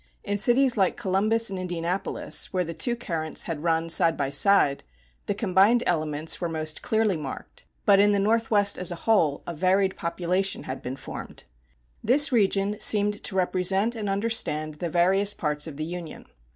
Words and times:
In 0.23 0.39
cities 0.39 0.77
like 0.77 0.97
Columbus 0.97 1.51
and 1.51 1.59
Indianapolis, 1.59 2.51
where 2.51 2.63
the 2.63 2.73
two 2.73 2.95
currents 2.95 3.43
had 3.43 3.61
run 3.61 3.87
side 3.87 4.17
by 4.17 4.31
side, 4.31 4.83
the 5.27 5.35
combined 5.35 5.83
elements 5.85 6.41
were 6.41 6.49
most 6.49 6.81
clearly 6.81 7.15
marked, 7.17 7.65
but 7.85 7.99
in 7.99 8.11
the 8.11 8.17
Northwest 8.17 8.79
as 8.79 8.89
a 8.91 8.95
whole 9.05 9.43
a 9.45 9.53
varied 9.53 9.95
population 9.95 10.63
had 10.63 10.81
been 10.81 10.95
formed. 10.95 11.43
This 12.03 12.31
region 12.31 12.79
seemed 12.79 13.21
to 13.23 13.35
represent 13.35 13.95
and 13.95 14.09
understand 14.09 14.73
the 14.79 14.89
various 14.89 15.35
parts 15.35 15.67
of 15.67 15.77
the 15.77 15.85
Union. 15.85 16.25